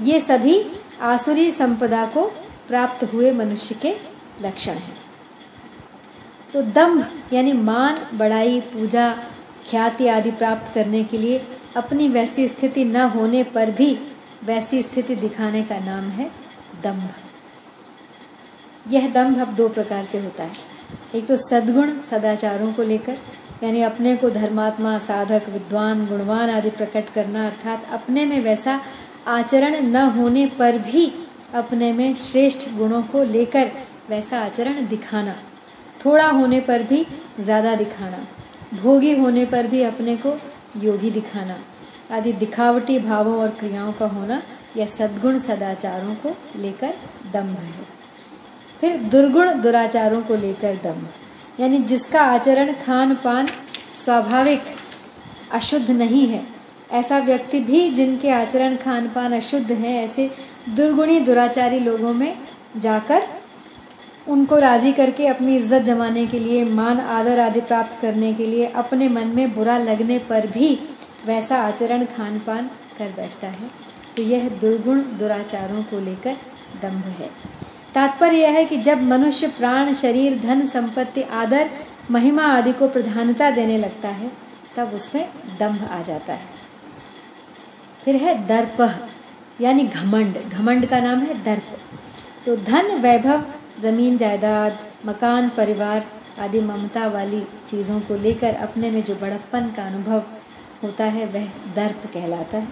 ये 0.00 0.20
सभी 0.20 0.56
आसुरी 1.02 1.50
संपदा 1.52 2.06
को 2.06 2.22
प्राप्त 2.68 3.04
हुए 3.12 3.32
मनुष्य 3.32 3.74
के 3.82 3.92
लक्षण 4.42 4.76
हैं। 4.86 5.07
तो 6.52 6.62
दंभ 6.62 7.32
यानी 7.32 7.52
मान, 7.52 7.96
बड़ाई, 8.14 8.60
पूजा, 8.60 9.10
ख्याति 9.70 10.06
आदि 10.06 10.30
प्राप्त 10.30 10.74
करने 10.74 11.04
के 11.04 11.18
लिए 11.18 11.40
अपनी 11.76 12.08
वैसी 12.08 12.48
स्थिति 12.48 12.84
न 12.84 12.96
होने 12.96 13.42
पर 13.44 13.70
भी 13.70 13.98
वैसी 14.44 14.82
स्थिति 14.82 15.14
दिखाने 15.14 15.62
का 15.62 15.78
नाम 15.78 16.04
है 16.10 16.30
दंभ 16.82 17.10
यह 18.92 19.12
दंभ 19.12 19.40
अब 19.40 19.54
दो 19.54 19.68
प्रकार 19.68 20.04
से 20.04 20.18
होता 20.18 20.44
है। 20.44 20.52
एक 21.14 21.26
तो 21.26 21.36
सद्गुण, 21.36 21.90
सदाचारों 22.00 22.72
को 22.72 22.82
लेकर, 22.82 23.16
यानी 23.62 23.82
अपने 23.82 24.16
को 24.16 24.30
धर्मात्मा, 24.30 24.98
साधक, 24.98 25.48
विद्वान, 25.48 26.06
गुणवान 26.06 26.50
आदि 26.50 26.70
प्रकट 26.70 27.12
करना, 27.14 27.46
अर्थात 27.46 27.86
अपने 27.92 28.26
में 28.26 28.40
वैसा 28.40 28.80
आचरण 29.26 29.80
न 29.86 29.96
होने 29.96 30.46
पर 30.46 30.78
भी 30.78 31.12
अपने 31.54 31.92
में 31.92 32.14
श्रेष्ठ 32.16 32.68
गुणों 32.76 33.02
को 33.02 33.22
लेकर 33.24 33.70
वैसा 34.08 34.40
आचरण 34.40 34.86
दिखाना। 34.86 35.34
थोड़ा 36.04 36.26
होने 36.28 36.60
पर 36.60 36.82
भी 36.82 37.06
ज़्यादा 37.40 37.74
दिखाना, 37.74 38.18
भोगी 38.74 39.14
होने 39.16 39.44
पर 39.46 39.66
भी 39.66 39.82
अपने 39.82 40.16
को 40.16 40.36
योगी 40.76 41.10
दिखाना, 41.10 41.58
आदि 42.10 42.32
दिखावटी 42.34 42.98
भावों 42.98 43.36
और 43.36 43.48
क्रियाओं 43.50 43.92
का 43.92 44.06
होना 44.06 44.40
या 44.76 44.86
सद्गुण 44.86 45.38
सदाचारों 45.40 46.14
को 46.14 46.34
लेकर 46.56 46.94
दम्भ 47.32 47.56
है। 47.58 47.86
फिर 48.80 48.96
दुर्गुण 49.02 49.60
दुराचारों 49.60 50.20
को 50.22 50.36
लेकर 50.36 50.74
दम्भ, 50.74 51.08
यानी 51.60 51.78
जिसका 51.84 52.20
आचरण 52.24 52.72
खान 52.86 53.14
पान 53.14 53.48
स्वाभाविक, 53.96 54.62
अशुद्ध 55.52 55.90
नहीं 55.90 56.26
है, 56.26 56.42
ऐसा 56.92 57.18
व्यक्ति 57.18 57.60
भी 57.60 57.88
जिनके 57.90 58.30
आचरण 58.30 58.76
खान 58.76 59.08
पान 59.08 59.32
अशुद्ध 59.32 59.70
है, 59.70 59.96
ऐसे 60.04 60.30
दुर्गुणी 60.68 61.18
दुराचारी 61.20 61.78
लोगों 61.80 62.12
में 62.14 62.38
जाकर 62.76 63.26
उनको 64.28 64.58
राज़ी 64.58 64.92
करके 64.92 65.26
अपनी 65.26 65.56
इज़्ज़त 65.56 65.82
जमाने 65.82 66.26
के 66.26 66.38
लिए, 66.38 66.64
मान, 66.64 67.00
आदर 67.00 67.38
आदि 67.40 67.60
प्राप्त 67.60 68.02
करने 68.02 68.34
के 68.34 68.46
लिए 68.46 68.66
अपने 68.66 69.08
मन 69.08 69.26
में 69.26 69.54
बुरा 69.54 69.78
लगने 69.78 70.18
पर 70.18 70.46
भी 70.46 70.78
वैसा 71.26 71.56
आचरण 71.56 72.04
खान 72.04 72.38
पान 72.38 72.70
कर 72.98 73.04
बैठता 73.04 73.46
है। 73.46 73.70
तो 74.16 74.22
यह 74.22 74.48
दुर्गुण 74.48 74.98
दुराचारों 75.00 75.82
को 75.82 76.00
लेकर 76.00 76.32
दंभ 76.82 77.04
है। 77.04 77.30
तात्पर्य 77.94 78.38
यह 78.38 78.50
है 78.50 78.64
कि 78.64 78.76
जब 78.76 79.02
मनुष्य 79.02 79.46
प्राण, 79.46 79.94
शरीर, 79.94 80.38
धन, 80.38 80.66
संपत्ति, 80.66 81.22
आदर, 81.22 81.70
महिमा 82.10 82.42
आदि 82.42 82.72
को 82.72 82.88
प्रधानता 82.88 83.50
देने 83.50 83.78
लगता 83.78 84.08
है, 84.08 84.32
तब 84.76 84.92
उसमें 84.94 85.28
दंभ 85.58 85.88
आ 85.90 86.02
जाता 86.02 86.32
है। 86.32 86.48
फिर 88.04 88.16
है 88.16 88.46
दर्प 88.46 88.98
यानी 89.60 89.82
घमंड। 89.82 90.38
घमंड 90.50 90.86
का 90.86 91.00
नाम 91.00 91.18
है 91.18 91.44
दर्प। 91.44 91.78
तो 92.46 92.56
धन, 92.56 92.86
वैभव 92.86 93.44
ज़मीन, 93.80 94.18
जायदाद, 94.18 94.78
मकान, 95.06 95.48
परिवार 95.48 96.04
आदि 96.38 96.60
ममता 96.60 97.06
वाली 97.08 97.40
चीज़ों 97.68 98.00
को 98.00 98.14
लेकर 98.14 98.54
अपने 98.54 98.90
में 98.90 99.04
जो 99.04 99.14
बड़प्पन 99.14 99.70
का 99.76 99.86
अनुभव 99.86 100.22
होता 100.82 101.04
है, 101.04 101.26
वह 101.26 101.46
दर्प 101.74 102.10
कहलाता 102.14 102.58
है। 102.58 102.68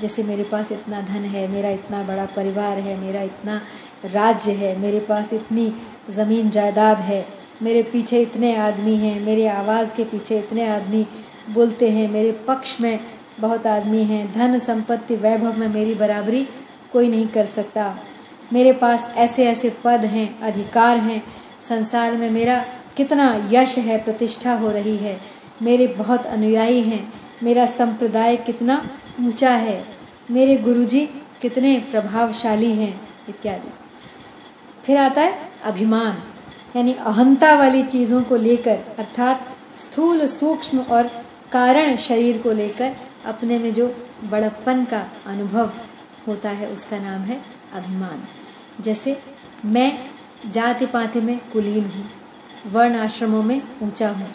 जैसे 0.00 0.22
मेरे 0.22 0.42
पास 0.42 0.72
इतना 0.72 1.00
धन 1.00 1.24
है, 1.24 1.48
मेरा 1.48 1.70
इतना 1.70 2.02
बड़ा 2.02 2.26
परिवार 2.26 2.78
है, 2.78 3.00
मेरा 3.00 3.22
इतना 3.22 3.60
राज्य 4.04 4.52
है, 4.52 4.78
मेरे 4.78 5.00
पास 5.00 5.32
इतनी 5.32 5.72
ज़मीन, 6.10 6.50
जायदाद 6.50 6.96
है, 6.96 7.26
मेरे 7.62 7.82
पीछे 7.82 8.22
इतने 8.22 8.56
आदमी 8.56 8.96
हैं, 8.96 9.20
मेरे 9.20 9.48
आवाज़ 9.48 9.94
के 9.96 10.04
पीछे 10.04 10.38
इतने 10.38 10.68
आदमी 10.68 11.06
बोलते 11.50 11.90
हैं, 11.90 12.10
मेरे 12.10 12.32
पक्ष 12.32 12.80
में 12.80 13.00
बहुत 13.40 13.66
आदमी 13.66 14.04
हैं, 14.04 14.32
धन, 14.32 14.58
संपत्ति, 14.58 15.16
वैभव 15.16 15.58
में 15.58 15.68
मेरी 15.68 15.94
बराबरी 15.94 16.46
कोई 16.92 17.08
नहीं 17.08 17.28
कर 17.28 17.46
सकता। 17.46 17.98
मेरे 18.52 18.72
पास 18.72 19.12
ऐसे 19.16 19.46
ऐसे 19.46 19.76
पद 19.84 20.00
हैं, 20.04 20.40
अधिकार 20.40 20.96
हैं। 20.96 21.22
संसार 21.68 22.16
में 22.16 22.30
मेरा 22.30 22.64
कितना 22.96 23.48
यश 23.50 23.78
है, 23.78 24.04
प्रतिष्ठा 24.04 24.52
हो 24.52 24.70
रही 24.70 24.96
है। 24.96 25.20
मेरे 25.62 25.86
बहुत 25.86 26.26
अनुयायी 26.26 26.82
हैं। 26.82 27.12
मेरा 27.42 27.66
संप्रदाय 27.66 28.36
कितना 28.36 28.82
ऊँचा 29.20 29.50
है। 29.50 29.84
मेरे 30.30 30.56
गुरुजी 30.56 31.08
कितने 31.42 31.84
प्रभावशाली 31.90 32.72
हैं, 32.72 33.00
इत्यादि। 33.28 33.72
फिर 34.84 34.96
आता 34.96 35.20
है 35.20 35.38
अभिमान, 35.64 36.18
यानी 36.76 36.92
अहंता 36.92 37.54
वाली 37.54 37.82
चीज़ों 37.82 38.22
को 38.22 38.36
लेकर, 38.36 38.78
अर्थात 38.98 39.48
स्थूल 39.78 40.26
सूक्ष्म 40.26 40.78
और 40.78 41.06
कारण 41.52 41.96
शरीर 41.96 42.38
को 42.38 42.52
लेकर 42.52 42.92
अपने 43.26 43.58
में 43.58 43.74
जो 43.74 44.06
बड़प्पन 44.24 44.84
का 44.84 45.06
अनुभव 45.26 45.70
होता 46.28 46.48
है, 46.48 46.66
उसका 46.66 46.98
नाम 46.98 47.20
है 47.20 47.57
अभिमान। 47.72 48.22
जैसे 48.80 49.18
मैं 49.64 49.98
जाति 50.50 50.86
पाति 50.86 51.20
में 51.20 51.40
कुलीन 51.52 51.84
हूँ 51.84 52.04
वर्ण 52.72 52.96
आश्रमों 52.96 53.42
में 53.42 53.62
ऊँचा 53.82 54.10
हूँ। 54.10 54.28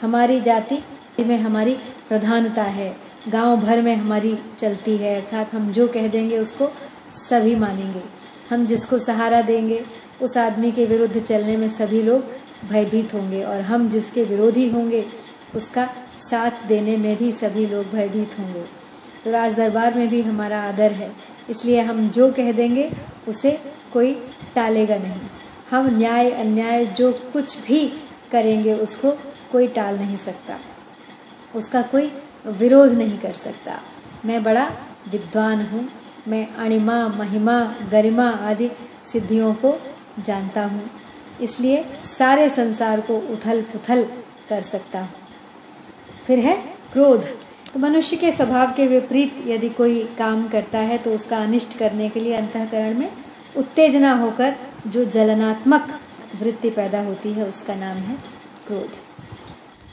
हमारी 0.00 0.40
जाति 0.40 0.78
में 1.20 1.38
हमारी 1.38 1.74
प्रधानता 2.08 2.62
है। 2.62 2.96
गाँव 3.28 3.56
भर 3.56 3.82
में 3.82 3.96
हमारी 3.96 4.38
चलती 4.58 4.96
है, 4.96 5.22
अर्थात 5.22 5.54
हम 5.54 5.72
जो 5.72 5.88
कह 5.88 6.08
देंगे 6.08 6.38
उसको 6.38 6.66
सभी 7.30 7.56
मानेंगे। 7.56 8.02
हम 8.50 8.66
जिसको 8.66 8.98
सहारा 8.98 9.42
देंगे, 9.42 9.84
उस 10.22 10.36
आदमी 10.36 10.72
के 10.72 10.86
विरुद्ध 10.86 11.22
चलने 11.22 11.56
में 11.56 11.68
सभी 11.68 12.02
लोग 12.02 12.24
भयभीत 12.68 13.14
होंगे 13.14 13.42
और 13.42 13.60
हम 13.60 13.88
जिसके 13.88 14.24
विरोधी 14.24 14.70
होंगे, 14.70 15.06
उसका 15.54 15.88
साथ 16.30 16.50
देने 16.66 16.96
में 16.96 17.16
भी 17.16 17.32
सभी 17.32 17.66
लोग 17.66 17.90
भयभीत 17.90 18.38
होंगे। 18.38 18.64
तो 19.24 19.30
राज 19.30 19.54
दरबार 19.54 19.94
में 19.94 20.08
भी 20.08 20.22
हमारा 20.22 20.62
आदर 20.62 20.92
है। 20.92 21.12
इसलिए 21.50 21.80
हम 21.80 22.08
जो 22.08 22.32
कह 22.32 22.52
देंगे, 22.52 22.92
उसे 23.28 23.60
कोई 23.92 24.12
टालेगा 24.54 24.96
नहीं। 24.96 25.20
हम 25.70 25.98
न्याय, 25.98 26.30
अन्याय, 26.30 26.84
जो 26.84 27.12
कुछ 27.12 27.58
भी 27.58 27.92
करेंगे, 28.32 28.74
उसको 28.74 29.10
कोई 29.52 29.66
टाल 29.66 29.98
नहीं 29.98 30.16
सकता। 30.16 30.58
उसका 31.54 31.82
कोई 31.82 32.12
विरोध 32.46 32.92
नहीं 32.92 33.18
कर 33.18 33.32
सकता। 33.32 33.80
मैं 34.24 34.42
बड़ा 34.42 34.70
विद्वान 35.10 35.62
हूँ। 35.62 35.88
मैं 36.28 36.54
अणिमा, 36.54 37.08
महिमा, 37.08 37.74
गरिमा 37.90 38.30
आदि 38.30 38.70
सिद्धियों 39.12 39.54
को 39.54 39.80
जानता 40.18 40.64
हूँ। 40.64 40.90
इसलिए 41.40 41.84
सारे 42.18 42.48
संसार 42.48 43.00
को 43.00 43.16
उथल 43.16 43.62
पुथल 43.62 44.06
कर 44.48 44.60
सकता 44.60 45.00
हूँ। 45.00 45.10
फिर 46.26 46.38
है 46.38 46.56
क्रोध। 46.92 47.47
तो 47.74 47.80
मनुष्य 47.80 48.16
के 48.16 48.32
स्वभाव 48.32 48.72
के 48.72 48.86
विपरीत 48.86 49.44
यदि 49.46 49.68
कोई 49.68 50.04
काम 50.18 50.48
करता 50.48 50.78
है 50.78 50.98
तो 50.98 51.14
उसका 51.14 51.38
अनिष्ट 51.38 51.78
करने 51.78 52.08
के 52.08 52.20
लिए 52.20 52.34
अंतकरण 52.34 52.98
में 52.98 53.12
उत्तेजना 53.56 54.14
होकर 54.14 54.56
जो 54.86 55.04
जलनात्मक 55.04 56.00
वृत्ति 56.42 56.70
पैदा 56.70 57.02
होती 57.02 57.32
है, 57.32 57.48
उसका 57.48 57.74
नाम 57.74 57.96
है 57.96 58.16
क्रोध। 58.66 58.90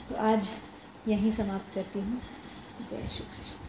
तो 0.10 0.16
आज 0.16 0.50
यहीं 1.08 1.32
समाप्त 1.32 1.76
करती 1.76 2.00
हूँ। 2.00 2.22
जय 2.90 3.08
श्री 3.08 3.26
कृष्ण। 3.26 3.65